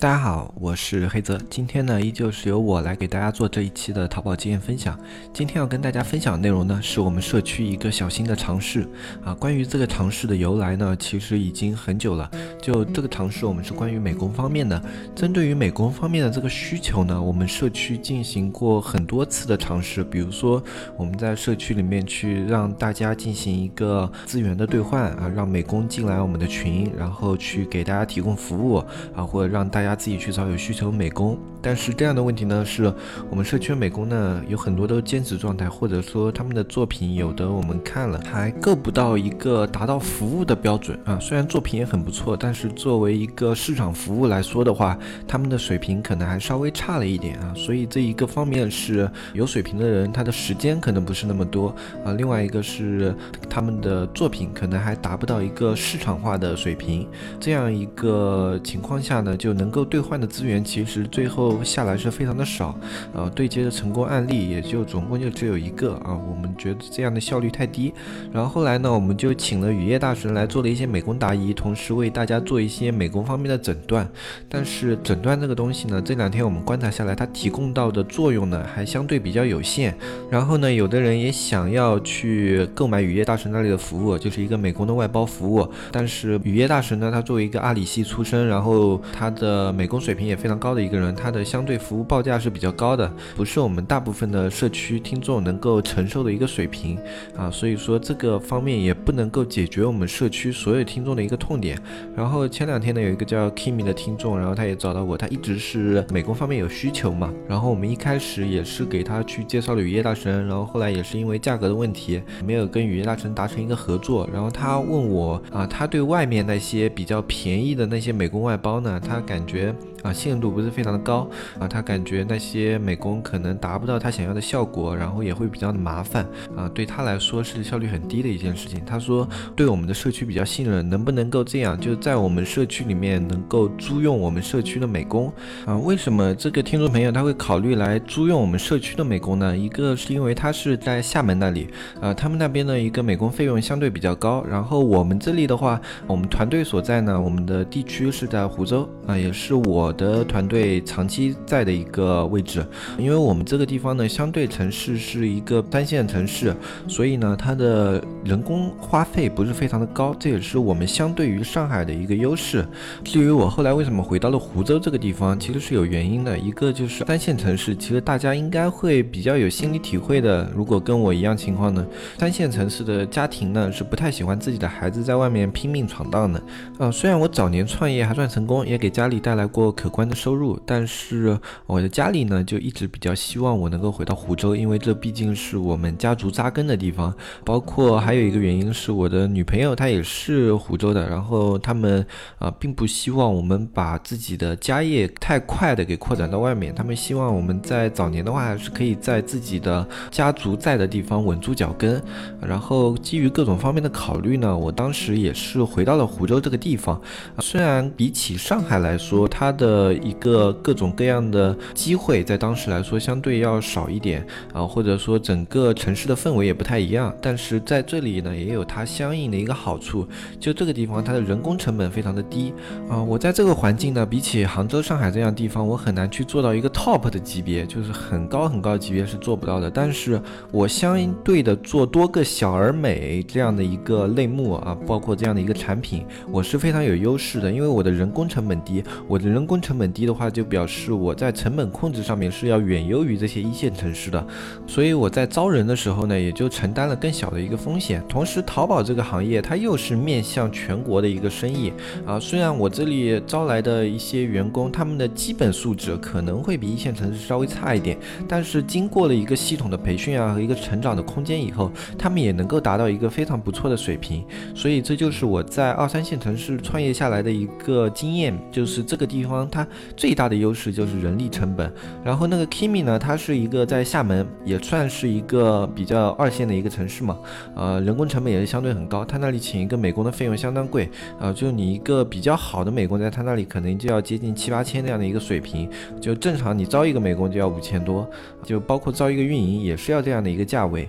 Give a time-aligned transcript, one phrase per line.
[0.00, 1.36] 大家好，我是黑泽。
[1.50, 4.96] 今天呢，依旧是由我来给大家做这一期的淘宝经验分享。
[5.32, 8.88] 今天要跟大家分享的内容呢，是我们社区一个小新的尝试
[9.24, 9.34] 啊。
[9.34, 12.30] 关于这个尝试的由来呢，其实已经很久了。
[12.62, 14.80] 就这个尝试，我们是关于美工方面的。
[15.16, 20.04] 针对于美工方面的这个需求呢，我们社区进行过很多次的尝试。
[20.04, 20.62] 比如说，
[20.96, 28.76] 我们在社区里面去让大家进行一个资源的兑换啊，让美工进来我们的群，然后去给大家提供服务
[29.12, 29.87] 啊，或者让大家。
[29.88, 32.92] 大家自己去找有需求美工，但是这样的问题呢，是
[33.30, 41.18] 我们社区美工呢有很多都兼职状态，或者说他们的作品有的我们看了还够不到一个达到服务的标准啊。
[41.18, 47.54] 虽然作品也很不错，但是作为一个市场服务来说的话，他们的水平可能还稍微差了一点啊。
[47.56, 52.12] 所以这一个方面是有水平的人，他的时间可能不是那么多啊。
[52.12, 53.14] 另外一个是
[53.48, 57.08] 他们的作品可能还达不到一个市场化的水平，
[57.40, 59.77] 这样一个情况下呢，就能够。
[59.84, 62.78] 兑换的资源其实最后下来是非常的少，
[63.12, 67.92] 呃，对接的成功案例也就总共就只有一个啊，我们觉得这样的效率太低。
[68.32, 74.08] 然后后来呢，我们就请了雨夜大神来做了一些美工答疑，同时为大家做一些美工方面的诊断。
[74.48, 79.94] 但是诊断这个东西呢，这两天我们观察下来，它提供到的作用呢还相对比较有限。
[80.30, 85.68] 然后呢，有的人也想要去购买雨夜大神那里的服务，就是一个美工的外包服务。
[85.90, 96.98] 但是雨夜大神呢，他作为一个阿里系出身，然后他的美工水平也非常高的一个人，他的相对服务报价是比较高的，不是我们大部分的社区听众能够承受的一个水平
[97.36, 101.78] 啊，所以说这个方面也不能够解决我们社区所有听众的一个痛点。
[102.16, 114.28] 然后前两天呢，有一个叫 Kimi 的听众，然后他也找到我，他一直是美工方面有需求嘛，然后我们一开始也是给他去介绍了雨夜大神，然后后来也是因为价格的问题，没有跟雨夜大神达成一个合作。
[114.32, 119.57] 然后他问我啊，他对外面那些比较便宜的那些美工外包呢，他感觉。
[119.58, 121.28] 觉啊，信任度不是非常的高
[121.58, 126.26] 啊，他感觉那些美工可能达不到他想要的效果，然后也会比较的麻烦
[126.56, 128.82] 啊，对他来说是效率很低的一件事情。
[128.84, 129.26] 他说
[129.56, 135.32] 对我们的社区比较信任，能不能够这样，就在我们社区里面能够租用我们社区的美工
[135.64, 135.76] 啊？
[135.78, 139.56] 为什么这个听众朋友他会考虑来租用我们社区的美工呢？
[139.56, 141.68] 一个是因为他是在厦门那里，
[142.00, 149.32] 啊，他们那边的一个美工费用相对比较高，然后我们这里的话，我们团队所在呢，我们的地区是在湖州啊，也。
[149.38, 152.64] 是我的团队长期在的一个位置，
[152.96, 156.54] 因为我们这个地方呢，相对城市是一个三线城市，
[156.86, 162.64] 所以呢，它的人工花费不是非常的高，这也是我们相对于上海的一个优势。
[163.02, 166.38] 至于我后来为什么回到了湖州这个地方，其实是有原因的。
[166.38, 170.48] 一个就是三线城市，其实大家应该会比较有心理体会的。
[170.54, 171.84] 如果跟我一样情况呢，
[172.18, 176.40] 三线城市的家庭呢是不太喜欢自己的孩子在外面拼命闯荡的。
[176.78, 179.38] 嗯，虽然我早年创业还算成功，也给家里带。
[179.38, 187.14] 来过可观的收入，但是我的家里呢就一直比较希望我能够回到湖州，因为这毕竟是我们家族扎根的地方。
[187.44, 192.04] 包括还有一个原因是我的女朋友她也是湖州的，然后他们
[192.40, 202.02] 啊并不希望我们把自己的家业太快的给扩展到外面，他们希望我们在早年的话是可以在自己的家族在的地方稳住脚跟。
[202.40, 207.00] 然后基于各种方面的考虑呢，我当时也是回到了湖州这个地方。
[207.38, 217.14] 虽然比起上海来说，它的的一个各种各样的机会，在当时来说相对要少一点啊，或者说整个城市的氛围也不太一样。
[217.20, 220.06] 但是在这里呢，也有它相应的一个好处，
[220.40, 222.52] 就这个地方它的人工成本非常的低
[222.88, 223.02] 啊。
[223.02, 229.70] 我在这个环境呢，比起杭州、上海这样地方，我很难去做到一个 top 的级别，就是很高很高级别是做不到的。
[229.70, 239.28] 但是我相对的做多个小而美这样的一个类目啊，包括这样的一个产品，我是非常有优势的，因为我的人工成本低，我的。
[239.28, 244.24] 人工成本低的话，就表示我在成本控制上面是要远优于这些一线城市的，
[244.66, 248.00] 所以我在招人的时候呢，也就承担了更小的一个风险。
[248.08, 251.72] 同时，淘宝这个行业它又是面向全国的一个生意
[252.06, 252.20] 啊。
[252.20, 264.24] 虽然我这里招来的一些员工，他们的基本素质可能会比一线城市稍微差一点，但是经过了一个系统的培训啊和一个成长的空间以后，他们也能够达到一个非常不错的水平。
[264.54, 269.08] 所以这就是我在二三线城市创业下来的一个经验，就是这个。
[269.08, 269.66] 地方它
[269.96, 271.72] 最大的优势就是人力成本。
[272.04, 277.18] 然后那个 Kimi 呢，它是一个在厦门，也算是一个比较二线的一个城市嘛，
[277.54, 279.04] 呃，人工成本也是相对很高。
[279.04, 285.68] 他那里请一个美工的费用相当贵，啊，就你一个比较好的美工，在他那里可能就要接近七八千那样的一个水平，
[286.00, 288.08] 就正常你招一个美工就要五千多，
[288.42, 290.88] 就包括招一个运营也是要这样的一个价位。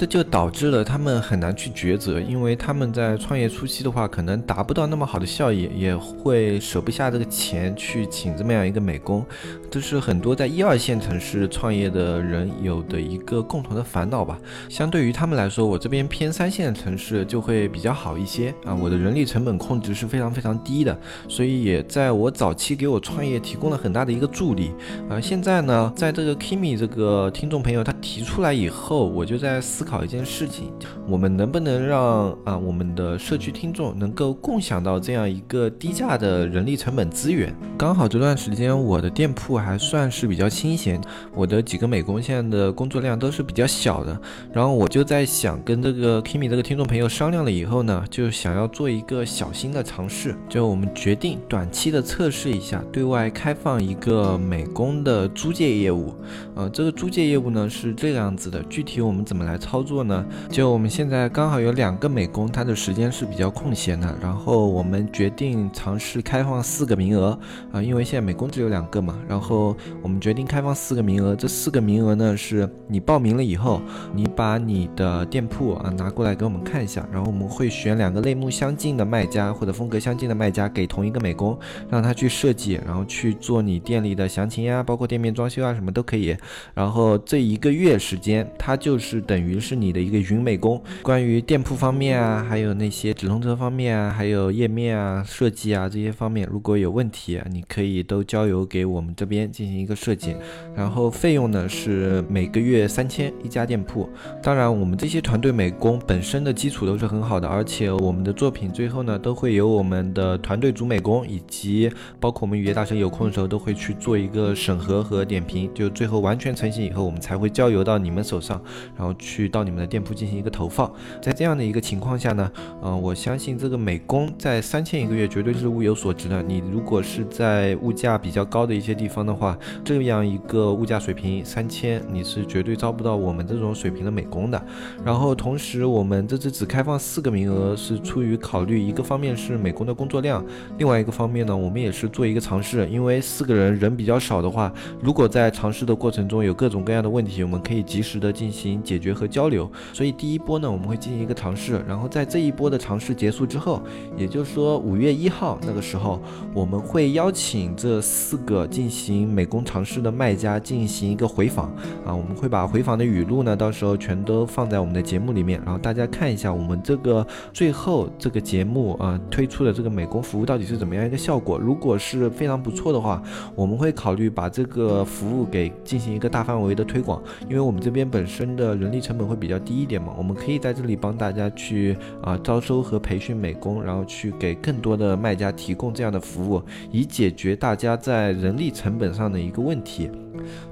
[0.00, 9.22] 这就导致了他们很难去抉择，因为他们在创业初期的话，可能达不到那么好的效益，也会舍不下这个钱去请这么样一个美工。
[9.70, 14.38] 这是很多在一二线城市创业的人有的一个共同的烦恼吧。
[14.70, 18.74] 相对于他们来说，我这边偏三线城市就会比较好一些啊。
[18.74, 20.98] 我的人力成本控制是非常非常低的，
[21.28, 24.72] 所以也在我早期给我创业提供了很大的一个助力。
[25.10, 29.89] 啊，现在呢，在这个 Kimi 这个听众朋友他提出来以后，我就在思考。
[29.90, 30.72] 考一件事情，
[31.08, 37.52] 我们能不能让啊我们的社区听众能够共享到这样一个低价的人力成本资源？
[37.76, 41.00] 刚好这段时间我的店铺还算是比较清闲，
[41.34, 44.16] 我的几个美工现在的工作量都是比较小的，
[44.52, 56.14] 然后我就在想跟这个 Kimi 这个听众朋友商量了以后呢，就想要做一个小心的尝试，就我们决定短期的测试一下，对外开放一个美工的租借业务。
[56.54, 59.79] 呃，这个租借业务呢是这个样子的，具体我们怎么来操？
[59.80, 60.22] 操作呢？
[60.50, 64.14] 就我们现在刚好有两个美工，他的时间是比较空闲的。
[64.20, 67.38] 然后我们决定尝试开放四个名额
[67.72, 69.18] 啊，因为现在美工只有两个嘛。
[69.26, 73.80] 然后我们决定开放四个名额，这四个名额呢，是你报名了以后，
[74.14, 86.36] 你把你的店铺啊拿过来给我们看一下，然后我们会选两个类目相近的卖家或者风格相近的卖家给同一个美工，让他去设计，然后去做你店里的详情呀，包括店面装修啊什么都可以。
[86.74, 89.69] 然后这一个月时间，他就是等于是。
[89.70, 100.34] 是你的一个云美工，关于店铺方面啊，还有那些直通车方面啊，还有页面啊、设计啊这些方面，如果有问题，你可以都交由给我们这边进行一个设计。
[100.74, 104.10] 然后费用呢是每个月三千一家店铺。
[104.42, 111.88] 当然，我们这些团队美工本身的基础都是很好的，而且我们的作品最后呢都会有我们的团队主美工，以及
[112.18, 118.60] 包括我们雨夜大神有空的时候都会去做一个审核和点评，就最后完全成型以后，我们才会交由到你们手上，
[118.96, 119.60] 然后去到。
[119.60, 122.50] 你们的店铺进行一个投放，在这样的一个情况下呢，
[122.82, 126.42] 嗯，我相信这个美工在三千一个月绝对是物有所值的。
[126.42, 134.64] 你如果是在物价比较高的一些地方的话，这样一个物价水平三千，你是绝对招不到我们这种水平的美工的。
[135.04, 140.42] 然后同时，我们这次只开放四个名额，是出于考虑一个方面是美工的工作量，
[140.78, 149.39] 另外一个方面呢，我们也是做一个尝试，因为四个人人比较少的话，如果在尝试的过程中有各种各样的问题，我们可以及时的进行解决和交。
[149.40, 153.80] 交流，所以第一波呢，我们会进行一个尝试，然后在这一波的尝试结束之后，
[154.18, 156.20] 也就是说五月一号那个时候，
[156.52, 161.70] 我们会邀请这四个进行美工尝试的卖家进行一个回访。
[162.04, 173.22] 啊，我们会把回访的语录呢，到时候全都放在我们的节目里面，然后大家看一下我们这个最后这个节目啊推出的这个美工服务到底是怎么样一个效果，如果是非常不错的话，
[173.54, 179.40] 我们会考虑把这个服务给进行一个大范围的推广，因为我们这边本身的人力成本会。
[179.40, 186.62] 比较低一点嘛，我们可以在这里帮大家去啊招收和培训美工，然后去给更多的卖家提供这样的服务，
[186.92, 190.10] 以解决大家在人力成本上的一个问题。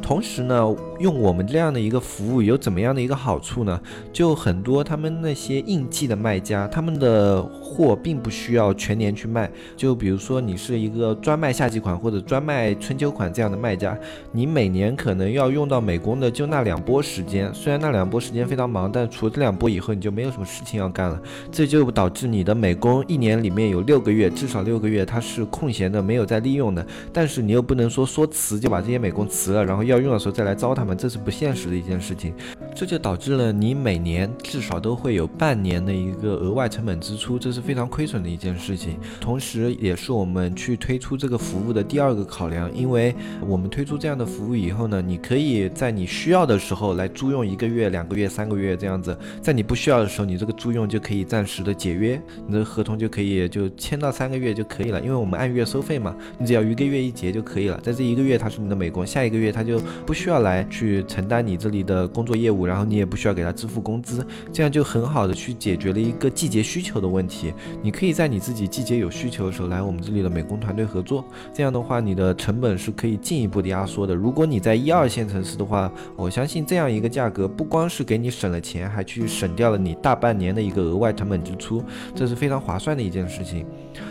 [0.01, 3.79] 同时呢，用我们这样的一个服务有怎么样的一个好处呢？
[4.13, 9.51] 就很多他们那些应季的卖家，他们的货并不需要全年去卖。
[9.77, 13.97] 就比如说你是一个专卖夏季款或者专卖春秋款这样的卖家，
[14.33, 17.53] 你每年可能要用到美工的就那两波时间。
[17.53, 21.21] 虽然那两波时间非常忙，但除了这两波以后，你就没有什么事情要干了。
[21.53, 26.85] 这就导致你的美工一年里面有六个月，至少六个月他是空闲的，没有在利用的。
[27.13, 29.65] 但是你又不能说说辞就把这些美工辞了。
[29.65, 32.33] 然后要用的时候再来招他们，这是不现实的一件事情，
[32.75, 38.97] 这就导致了你每年至少都会有半年的一个额外成本支出，这是非常亏损的一件事情。
[39.21, 43.15] 同时，也是我们去推出这个服务的第二个考量，因为
[43.47, 59.49] 我们推出这样的服务以后呢，你可以在你需要的时候来租用一个月、两个月、三个月这样子，在你不需要的时候，你这个租用就可以暂时的解约，你的合同就可以就签到三个月就可以了，因为我们按月收费嘛，你只要一个月一结就可以了，在这一个月他是你的美工，下一个月。
[59.59, 67.53] 他就不需要来去承担你这里的工作业务，然后你也不需要给他支付工资，这样就很好的去解决了一个季节需求的问题。
[67.83, 74.15] 你可以在你自己季节有需求的时候来我们这里的美工团队合作，这样的话你的成本是可以进一步的压缩的。
[74.15, 81.83] 如果你在一二线城市的话，我相信这样一个价格不光是给你省了钱，还去省掉了你大半年的一个额外成本支出，
[82.15, 83.67] 这是非常划算的一件事情。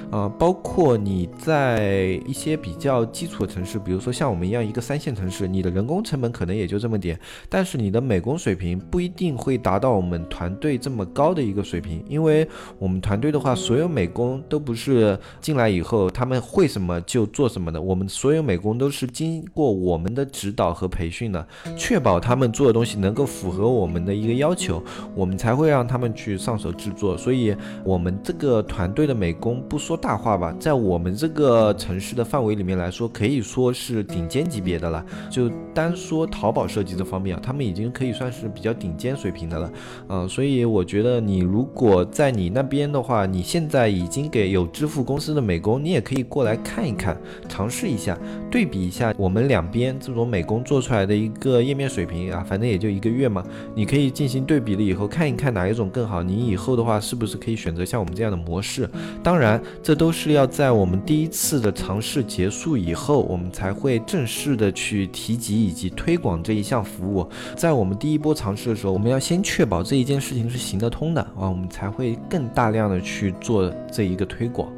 [0.10, 12.48] 呃，包括你在一些比较基础的城市，比如说像我们一样一个三线城市，你的人工成本可能也就这么点，但是你的美工水平不一定会达到我们团队这么高的一个水平，因为
[12.80, 21.46] 我们团队的话，所有美工都不是进来以后他们会什么就做什么的，我们所有美工都是经过我们的指导和培训的，
[21.76, 24.82] 确保他们做的东西能够符合我们的一个要求，
[25.14, 27.18] 我们才会让他们去上手制作。
[27.18, 29.97] 所以，我们这个团队的美工不说。
[29.98, 35.04] 大话吧，在我们这个城市的范围里面来说，可以说是顶尖级别的了。
[35.30, 39.72] 就单说淘宝设计这方面啊，他们已经可以算是比较顶尖水平的了。
[40.10, 47.18] 嗯，所以我觉得你如果在你那边的话，你现在已经给有支付公司的美工，你也可以过来看一看，
[47.50, 48.18] 尝试一下，
[48.52, 56.22] 对比一下我们两边这种美工做出来的一个页面水平啊，反正也就一个月嘛，你可以进行对比了以后看一看哪一种更好。
[56.22, 58.88] 你以后的话是不是可以选择像我们这样的模式？
[59.24, 59.60] 当然。
[59.88, 67.26] 这都是要在我们第一次的尝试结束以后，我们才会正式的去提及以及推广这一项服务。
[67.56, 74.70] 在我们第一波尝试的时候，我们要先确保这一件事情是行得通的啊，我们才会更大量的去做这一个推广。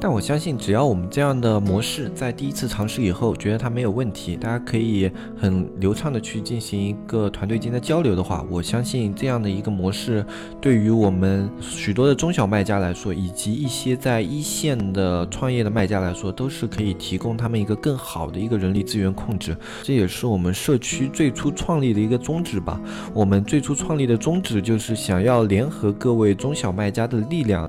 [0.00, 10.24] 但我相信，只要我们这样的模式在第一次尝试以后，觉得它没有问题，大家可以很流畅的去进行一个团队间的交流的话，我相信这样的一个模式，
[10.60, 19.56] 对于我们许多的中小卖家来说，以及一些在一线的创业的卖家来说，都是可以提供他们一个更好的一个人力资源控制。
[19.82, 22.80] 这也是我们社区最初创立的一个宗旨吧。
[23.12, 27.68] 我们最初创立的宗旨就是想要联合各位中小卖家的力量。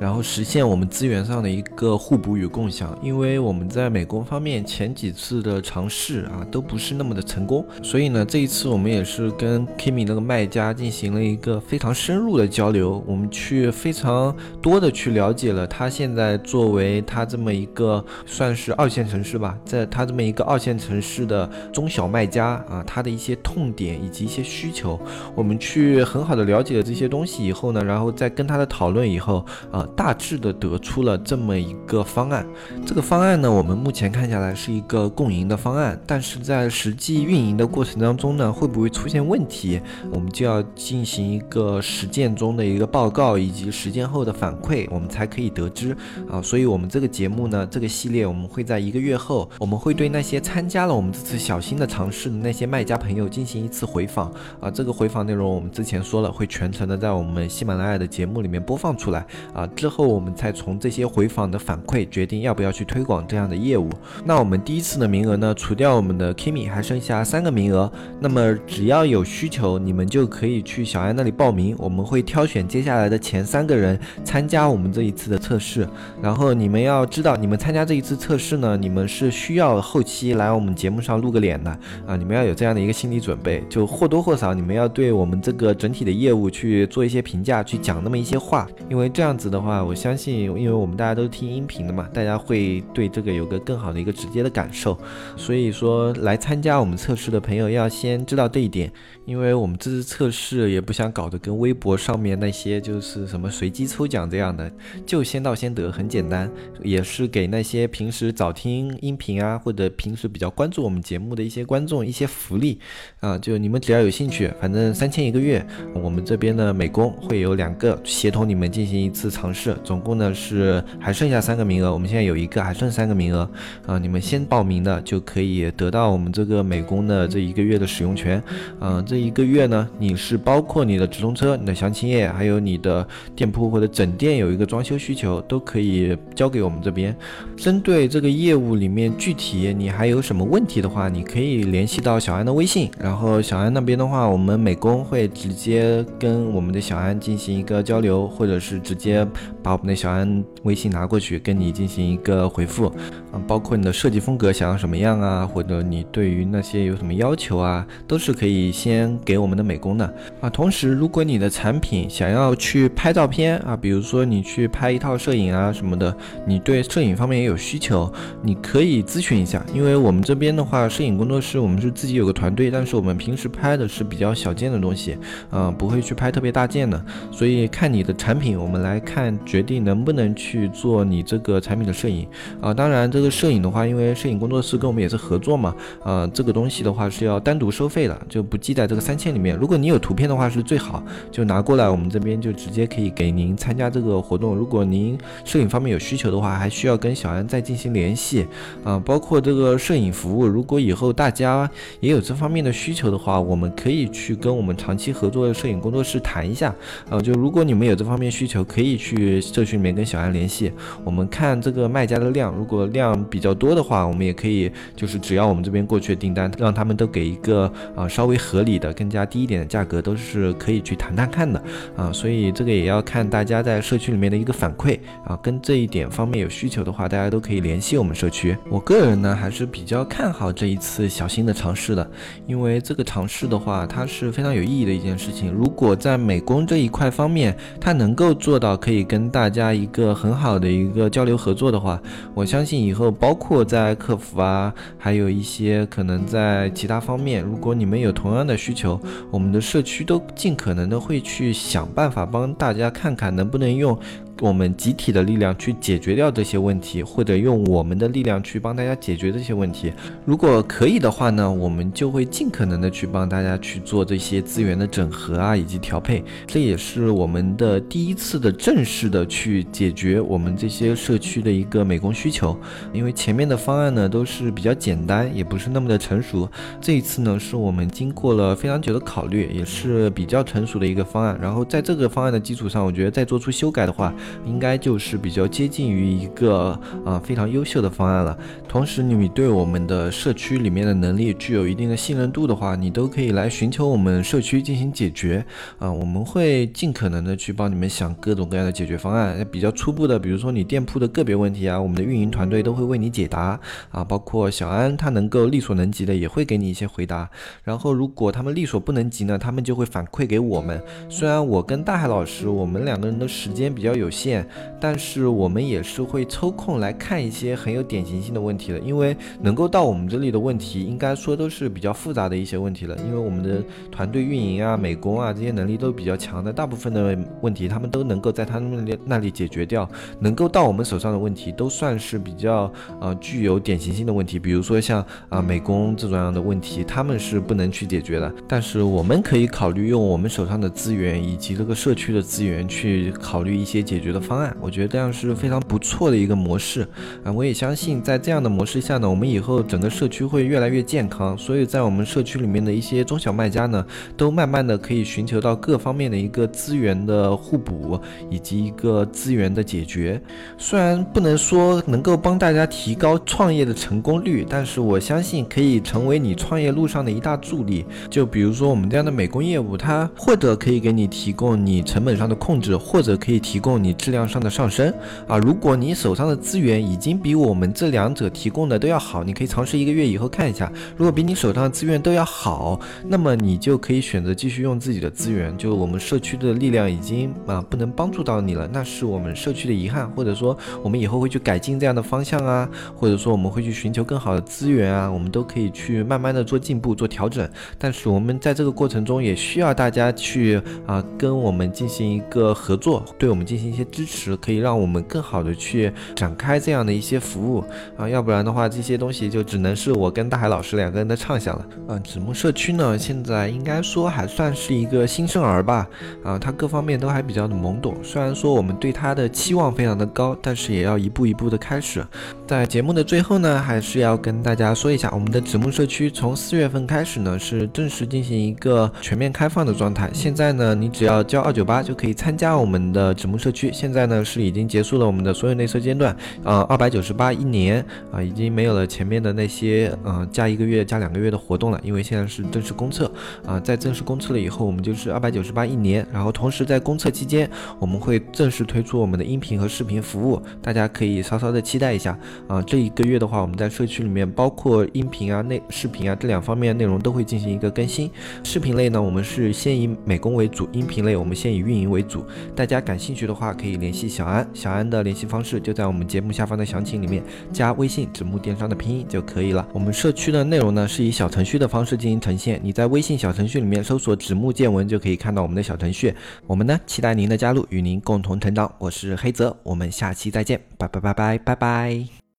[0.00, 25.00] 然后实现我们资源上的一个互补与共享，因为我们在美工方面前几次的尝试啊都不是那么的成功，所以呢这一次我们也是跟 Kimi 那个卖家进行了一个非常深入的交流，我们去非常多的去了解了他现在作为他这么一个算是二线城市吧，在他这么一个二线城市的中小卖家啊他的一些痛点以及一些需求，
[25.36, 29.83] 我们去很好的了解了这些东西以后呢，然后再跟他的讨论以后啊。
[29.96, 32.46] 大致的得出了这么一个方案，
[32.86, 39.80] 这个方案呢，我们目前看下来是一个共赢的方案，但是在实际运营的过程当中呢，会不会出现问题，
[40.12, 45.96] 我们就要进行一个实践中的一个报告以及实践后的反馈，我们才可以得知
[46.30, 46.40] 啊。
[46.42, 54.70] 所以，我们这个节目呢，这个系列我们会在一个月后，我们会对那些参加了我们这次小新的尝试的那些卖家朋友进行一次回访啊。
[54.70, 59.66] 这个回访内容我们之前说了，会全程的在我们喜马拉雅的节目里面播放出来啊。
[59.74, 63.90] 之后我们才从这些回访的反馈决定要不要去推广这样的业务。
[64.24, 67.90] 那我们第一次的名额呢，除掉我们的 Kimi，还剩下三个名额。
[68.20, 71.74] 那么只要有需求，你们就可以去小安那里报名。
[71.78, 75.86] 我们会挑选接下来的前三个人参加我们这一次的测试。
[76.22, 81.70] 然后你们要知道，你们参加这一次测试呢，你们是需要后期来我们节目上露个脸的
[82.06, 82.16] 啊。
[82.16, 88.66] 你们要有这样的一个心理准备，就或多或少你们要对我们这个整体的业务去做一些评价，去讲那么一些话。
[88.88, 89.92] 因为这样子的话，我。
[90.04, 94.98] 相信，因为我们大家都听音频的嘛，大家会对这个有个更好的一个直接的感受。
[95.34, 98.92] 所以说，来参加我们测试的朋友要先知道这一点，
[99.24, 104.70] 因为我们这次测试也不想搞得跟微博上面那些就是什么随机抽奖这样的，
[105.06, 106.50] 就先到先得，很简单，
[106.82, 112.78] 也是给那些平时早听音频啊，或者平时比较关注我们节目的一些观众一些福利
[113.20, 113.38] 啊。
[113.38, 119.76] 就你们只要有兴趣，反正三千一个月，我们这边的美工会有两个协同你们进行一次尝试。
[119.84, 123.48] 总共呢是还剩下三个名额，我们现在有一个还剩三个名额
[123.86, 128.42] 啊，你们先报名的就可以得到我们这个美工的这一个月的使用权。
[128.80, 133.06] 嗯，这一个月呢，你是包括你的直通车、你的详情页，还有你的
[133.36, 137.14] 店铺或者整店有一个装修需求，都可以交给我们这边。
[137.56, 149.26] 针对这个业务里面具体你还有什么问题的话，你可以联系到小安的微信，然后小安那边的话，我们美工会直接跟我们的小安进行一个交流，或者是直接
[149.62, 149.74] 把。
[149.74, 152.86] 我们的小安微信拿过去跟你进行一个回复，
[153.32, 160.48] 啊，包括你的设计风格想要什么样啊，或者你对于那些有什么要求啊，都是可以先给我们的美工的啊。
[160.48, 168.10] 同时，如果你的产品想要去拍照片啊，比如说你去拍一套摄影啊什么的，你对摄影方面也有需求，
[168.42, 169.60] 你可以咨询一下。
[169.74, 175.18] 因为我们这边的话，摄影工作室我们是自己有个团队，但是我们平时拍的是比较小件的东西，
[175.50, 182.26] 嗯，不会去拍特别大件的，所以看你的产品，我们来看决定能不能去做你这个产品的摄影
[182.60, 182.72] 啊。
[182.72, 189.56] 当然，这个摄影的话，因为摄影工作室跟我们也是合作嘛，呃，这个东西的话是要单独收费的，就不记在这个三千里面。
[189.56, 194.54] 如果你有图片的话是最好，就拿过来，我们这边就直接可以给您参加这个活动。
[194.54, 198.46] 如果您摄影方面有需求的话，还需要跟小安再进行联系
[198.82, 199.00] 啊。
[199.04, 201.68] 包括这个摄影服务，如果以后大家
[202.00, 206.74] 也有这方面的需求的话，我们可以去跟我们长期合作的摄影工作室谈一下
[207.08, 207.20] 啊。
[207.20, 210.70] 就如果你们有这方面需求，可以去去社区里面跟小安联系。
[211.02, 221.62] 我们看这个卖家的量，如果量比较多的话，我们也可以就是只要我们这边过去的订单，让他们都给一个啊稍微合理的、更加低一点的价格，都是可以去谈谈看的
[221.96, 222.12] 啊。
[222.12, 225.38] 所以这个也要看大家在社区里面的一个反馈啊。
[225.42, 228.56] 跟这一点方面有需求的话，大家都可以联系我们社区。
[228.70, 232.10] 我个人呢还是比较看好这一次小新的尝试的，
[232.46, 235.52] 因为这个尝试的话，它是非常有意义的一件事情。
[235.52, 242.02] 如果在美工这一块方面，它能够做到可以跟跟大家一个很好的一个交流合作的话，
[242.34, 253.96] 我相信以后包括在客服啊，还有一些可能在其他方面，如果你们有同样的需求，我们的社区都尽可能的会去想办法帮大家看看能不能用。
[254.40, 259.92] 我们集体的力量去解决掉这些问题，或者用我们的力量去帮大家解决这些问题。
[260.24, 266.24] 如果可以的话呢，我们就会尽可能的去帮大家去做这些资源的整合啊，以及调配。
[266.46, 272.58] 这也是我们的第一次的正式的去解决我们这些社区的一个美工需求。
[272.92, 276.48] 因为前面的方案呢都是比较简单，也不是那么的成熟。
[276.80, 281.38] 这一次呢是我们经过了非常久的考虑，也是比较成熟的一个方案。
[281.40, 284.12] 然后在这个方案的基础上，我觉得再做出修改的话。
[284.46, 288.36] 应该就是比较接近于一个啊非常优秀的方案了。
[288.68, 295.44] 同时，你对我们的社区里面的能力具有一定的信任度的话，你都可以来寻求我们社区进行解决
[295.78, 295.90] 啊。
[295.90, 299.46] 我们会尽可能的去帮你们想各种各样的解决方案。
[299.50, 303.58] 比较初步的，比如说你店铺的个别问题啊，我们的运营团队都会为你解答
[303.90, 304.02] 啊。
[304.04, 307.28] 包括小安他能够力所能及的，也会给你一些回答。
[307.62, 310.82] 然后，如果他们力所不能及呢，他们就会反馈给我们。
[311.08, 314.46] 虽然我跟大海老师，我们两个人的时间比较有限。
[314.80, 322.96] 但是我们也是会抽空来看一些很有典型性的问题的，因为能够到我们这里的问题，应该说都是比较复杂的一些问题了。
[323.06, 329.88] 因为我们的团队运营啊、美工啊这些能力都比较强的，大部分的问题他们都能够在他们那里解决掉。
[330.20, 334.38] 能够到我们手上的问题，都算是比较呃具有典型性的问题。
[334.38, 338.32] 比如说像啊美工这种样的问题，他们是不能去解决的。
[338.46, 344.03] 但是我们可以考虑用我们手上的资源以及这个社区的资源去考虑一些解决。
[344.04, 346.86] 决的方案，我觉得这样是非常不错的一个模式
[347.24, 347.32] 啊！
[347.32, 351.36] 我也相信，在这样的模式下呢，我们以后整个社区会越来越健康。
[351.38, 360.20] 所以在我们社区里面的一些中小卖家呢，都慢慢的可以寻求到各方面的一个资源的互补，以及一个资源的解决。
[360.58, 367.86] 虽然不能说能够帮大家提高创业的成功率，但是我相信可以成为你创业路上的一大助力。
[368.10, 373.93] 就比如说我们这样的美工业务，它或者可以给你提供你成本上的控制，或者可以提供你。
[373.94, 374.92] 质量上的上升
[375.26, 375.38] 啊！
[375.38, 380.70] 如果你手上的资源已经比我们这两者提供的都要好，你可以尝试一个月以后看一下。
[380.96, 385.56] 如果比你手上的资源都要好，那么你就可以选择继续用自己的资源。
[385.56, 397.48] 就我们社区的力量已经啊不能帮助到你了，那是我们社区的遗憾，或者说我们以后会去改进这样的方向啊，或者说我们会去寻求更好的资源啊，我们都可以去慢慢的做进步、做调整。
[397.78, 403.83] 但是我们在这个过程中也需要大家去啊跟我们进行一个合作，对我们进行一些。
[403.84, 407.64] 支持可以让我们更好的去展开这样的一些服务
[407.96, 411.66] 啊，要不然的话，这些东西就只能是我跟大海老师两个人的畅想了。
[411.88, 415.86] 嗯，子木社区呢，现在应该说还算是一个新生儿吧，
[416.22, 417.94] 啊，它各方面都还比较的懵懂。
[418.02, 422.04] 虽然说我们对它的期望非常的高，但是也要一步一步的开始。
[422.46, 430.10] 在节目的最后呢，还是要跟大家说一下，我们的子木社区从四月份开始呢，是正式进行一个全面开放的状态。
[430.12, 433.70] 现在呢，你只要交二九八就可以参加我们的子木社区。
[433.74, 443.10] 现在呢是已经结束了我们的所有内测阶段，呃，二百九十八一年啊，已经没有了前面的那些呃加一个月加两个月的活动了，因为现在是正式公测
[443.44, 458.08] 啊，在正式公测了以后，我们就是二百九十八一年，然后同时在公测期间，我们会正式推出我们的音频和视频服务，大家可以稍稍的期待一下啊，这一个月的话，我们在社区里面包括音频啊、内视频啊这两方面内容都会进行一个更新，
[458.44, 463.52] 视频类呢，我们是先以美工为主，音频类我们先以运营为主，大家感兴趣的话。
[463.64, 469.66] 可以联系小安，小安的联系方式就在我们节目下方的详情里面，加微信“纸木电商”的拼音就可以了。
[469.72, 476.14] 我们社区的内容呢是以小程序的方式进行呈现，你在微信小程序里面搜索“纸木见闻”就可以看到我们的小程序。
[476.46, 478.70] 我们呢期待您的加入，与您共同成长。
[478.78, 482.23] 我是黑泽，我们下期再见，拜拜拜拜拜拜。